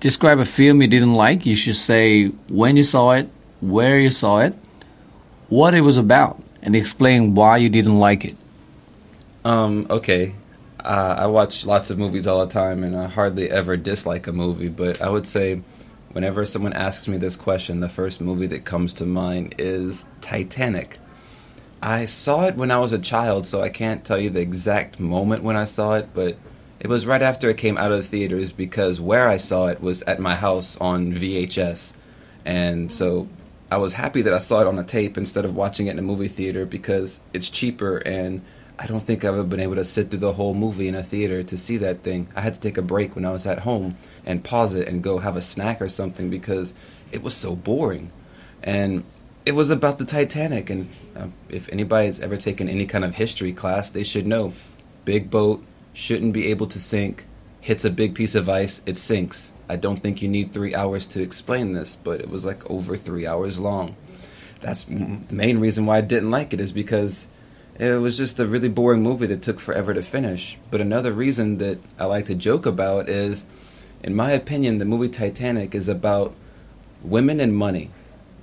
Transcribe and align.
describe 0.00 0.38
a 0.38 0.44
film 0.44 0.82
you 0.82 0.88
didn't 0.88 1.14
like, 1.14 1.46
you 1.46 1.56
should 1.56 1.76
say 1.76 2.28
when 2.48 2.76
you 2.76 2.82
saw 2.82 3.12
it, 3.12 3.30
where 3.60 3.98
you 3.98 4.10
saw 4.10 4.38
it, 4.38 4.54
what 5.48 5.74
it 5.74 5.82
was 5.82 5.96
about, 5.96 6.42
and 6.62 6.74
explain 6.74 7.34
why 7.34 7.56
you 7.56 7.68
didn't 7.68 7.98
like 7.98 8.24
it. 8.24 8.36
Um, 9.44 9.86
okay. 9.88 10.34
Uh, 10.84 11.16
I 11.18 11.26
watch 11.26 11.66
lots 11.66 11.90
of 11.90 11.98
movies 11.98 12.26
all 12.26 12.44
the 12.46 12.52
time, 12.52 12.84
and 12.84 12.96
I 12.96 13.06
hardly 13.06 13.50
ever 13.50 13.76
dislike 13.76 14.26
a 14.26 14.32
movie. 14.32 14.68
But 14.68 15.00
I 15.00 15.08
would 15.08 15.26
say, 15.26 15.62
whenever 16.12 16.46
someone 16.46 16.72
asks 16.72 17.08
me 17.08 17.16
this 17.16 17.36
question, 17.36 17.80
the 17.80 17.88
first 17.88 18.20
movie 18.20 18.46
that 18.48 18.64
comes 18.64 18.94
to 18.94 19.06
mind 19.06 19.54
is 19.58 20.06
Titanic. 20.20 20.98
I 21.82 22.04
saw 22.04 22.46
it 22.46 22.56
when 22.56 22.70
I 22.70 22.78
was 22.78 22.92
a 22.92 22.98
child, 22.98 23.46
so 23.46 23.60
I 23.60 23.68
can't 23.68 24.04
tell 24.04 24.18
you 24.18 24.30
the 24.30 24.40
exact 24.40 24.98
moment 24.98 25.42
when 25.42 25.56
I 25.56 25.64
saw 25.64 25.94
it, 25.94 26.08
but 26.14 26.36
it 26.78 26.88
was 26.88 27.06
right 27.06 27.22
after 27.22 27.48
it 27.48 27.56
came 27.56 27.78
out 27.78 27.90
of 27.90 27.98
the 27.98 28.02
theaters 28.02 28.52
because 28.52 29.00
where 29.00 29.28
I 29.28 29.38
saw 29.38 29.66
it 29.66 29.80
was 29.80 30.02
at 30.02 30.20
my 30.20 30.34
house 30.34 30.76
on 30.76 31.12
VHS. 31.12 31.94
And 32.44 32.92
so 32.92 33.28
I 33.70 33.78
was 33.78 33.94
happy 33.94 34.22
that 34.22 34.34
I 34.34 34.38
saw 34.38 34.60
it 34.60 34.66
on 34.66 34.78
a 34.78 34.84
tape 34.84 35.16
instead 35.16 35.44
of 35.44 35.56
watching 35.56 35.86
it 35.86 35.92
in 35.92 35.98
a 35.98 36.02
movie 36.02 36.28
theater 36.28 36.66
because 36.66 37.20
it's 37.32 37.50
cheaper 37.50 37.98
and 37.98 38.42
I 38.78 38.86
don't 38.86 39.00
think 39.00 39.24
I've 39.24 39.34
ever 39.34 39.44
been 39.44 39.60
able 39.60 39.76
to 39.76 39.84
sit 39.84 40.10
through 40.10 40.18
the 40.18 40.34
whole 40.34 40.52
movie 40.52 40.86
in 40.86 40.94
a 40.94 41.02
theater 41.02 41.42
to 41.42 41.56
see 41.56 41.78
that 41.78 42.02
thing. 42.02 42.28
I 42.36 42.42
had 42.42 42.54
to 42.54 42.60
take 42.60 42.76
a 42.76 42.82
break 42.82 43.14
when 43.14 43.24
I 43.24 43.30
was 43.30 43.46
at 43.46 43.60
home 43.60 43.96
and 44.26 44.44
pause 44.44 44.74
it 44.74 44.86
and 44.86 45.02
go 45.02 45.18
have 45.18 45.34
a 45.34 45.40
snack 45.40 45.80
or 45.80 45.88
something 45.88 46.28
because 46.28 46.74
it 47.10 47.22
was 47.22 47.34
so 47.34 47.56
boring. 47.56 48.12
And 48.62 49.04
it 49.46 49.52
was 49.52 49.70
about 49.70 49.98
the 49.98 50.04
Titanic. 50.04 50.68
And 50.68 50.90
uh, 51.16 51.28
if 51.48 51.72
anybody's 51.72 52.20
ever 52.20 52.36
taken 52.36 52.68
any 52.68 52.84
kind 52.84 53.02
of 53.02 53.14
history 53.14 53.54
class, 53.54 53.88
they 53.88 54.04
should 54.04 54.26
know 54.26 54.52
big 55.06 55.30
boat 55.30 55.64
shouldn't 55.96 56.34
be 56.34 56.50
able 56.50 56.66
to 56.66 56.78
sink, 56.78 57.24
hits 57.62 57.82
a 57.82 57.90
big 57.90 58.14
piece 58.14 58.34
of 58.34 58.50
ice, 58.50 58.82
it 58.84 58.98
sinks. 58.98 59.50
I 59.66 59.76
don't 59.76 59.96
think 59.96 60.20
you 60.20 60.28
need 60.28 60.50
three 60.50 60.74
hours 60.74 61.06
to 61.08 61.22
explain 61.22 61.72
this, 61.72 61.96
but 61.96 62.20
it 62.20 62.28
was 62.28 62.44
like 62.44 62.70
over 62.70 62.98
three 62.98 63.26
hours 63.26 63.58
long. 63.58 63.96
That's 64.60 64.84
the 64.84 65.18
main 65.30 65.58
reason 65.58 65.86
why 65.86 65.96
I 65.96 66.02
didn't 66.02 66.30
like 66.30 66.52
it, 66.52 66.60
is 66.60 66.70
because 66.70 67.28
it 67.78 67.98
was 67.98 68.18
just 68.18 68.38
a 68.38 68.46
really 68.46 68.68
boring 68.68 69.02
movie 69.02 69.26
that 69.28 69.40
took 69.40 69.58
forever 69.58 69.94
to 69.94 70.02
finish. 70.02 70.58
But 70.70 70.82
another 70.82 71.12
reason 71.12 71.56
that 71.58 71.78
I 71.98 72.04
like 72.04 72.26
to 72.26 72.34
joke 72.34 72.66
about 72.66 73.08
is, 73.08 73.46
in 74.02 74.14
my 74.14 74.32
opinion, 74.32 74.76
the 74.76 74.84
movie 74.84 75.08
Titanic 75.08 75.74
is 75.74 75.88
about 75.88 76.34
women 77.02 77.40
and 77.40 77.56
money. 77.56 77.90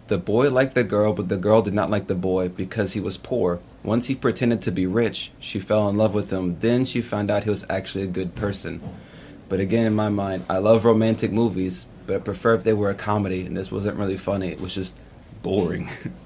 The 0.08 0.18
boy 0.18 0.50
liked 0.50 0.76
the 0.76 0.84
girl, 0.84 1.14
but 1.14 1.30
the 1.30 1.38
girl 1.38 1.62
did 1.62 1.74
not 1.74 1.90
like 1.90 2.08
the 2.08 2.16
boy 2.16 2.50
because 2.50 2.94
he 2.94 3.00
was 3.00 3.18
poor. 3.18 3.60
Once 3.84 4.08
he 4.08 4.16
pretended 4.16 4.62
to 4.62 4.72
be 4.72 4.86
rich, 4.86 5.32
she 5.40 5.60
fell 5.60 5.88
in 5.88 5.98
love 5.98 6.14
with 6.14 6.30
him. 6.30 6.58
Then 6.60 6.84
she 6.84 7.02
found 7.02 7.32
out 7.32 7.46
he 7.46 7.50
was 7.50 7.66
actually 7.70 8.04
a 8.04 8.08
good 8.08 8.36
person. 8.36 8.82
But 9.48 9.60
again, 9.60 9.86
in 9.86 9.96
my 9.96 10.10
mind, 10.10 10.46
I 10.50 10.58
love 10.58 10.84
romantic 10.84 11.32
movies, 11.32 11.86
but 12.06 12.16
I 12.18 12.20
prefer 12.20 12.54
if 12.56 12.64
they 12.64 12.74
were 12.74 12.90
a 12.90 12.96
comedy, 12.96 13.46
and 13.46 13.56
this 13.56 13.72
wasn't 13.72 13.98
really 13.98 14.18
funny. 14.18 14.50
It 14.50 14.60
was 14.60 14.76
just 14.76 14.98
boring. 15.42 15.90